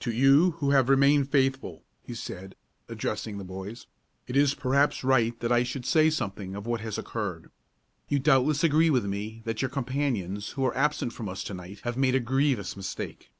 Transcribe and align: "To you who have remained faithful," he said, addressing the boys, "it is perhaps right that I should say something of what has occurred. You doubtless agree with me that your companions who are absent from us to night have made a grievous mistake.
"To 0.00 0.10
you 0.10 0.52
who 0.52 0.70
have 0.70 0.88
remained 0.88 1.28
faithful," 1.30 1.82
he 2.02 2.14
said, 2.14 2.54
addressing 2.88 3.36
the 3.36 3.44
boys, 3.44 3.84
"it 4.26 4.34
is 4.34 4.54
perhaps 4.54 5.04
right 5.04 5.38
that 5.40 5.52
I 5.52 5.62
should 5.62 5.84
say 5.84 6.08
something 6.08 6.54
of 6.56 6.64
what 6.66 6.80
has 6.80 6.96
occurred. 6.96 7.50
You 8.08 8.18
doubtless 8.18 8.64
agree 8.64 8.88
with 8.88 9.04
me 9.04 9.42
that 9.44 9.60
your 9.60 9.68
companions 9.68 10.52
who 10.52 10.64
are 10.64 10.74
absent 10.74 11.12
from 11.12 11.28
us 11.28 11.44
to 11.44 11.52
night 11.52 11.80
have 11.80 11.98
made 11.98 12.14
a 12.14 12.18
grievous 12.20 12.78
mistake. 12.78 13.30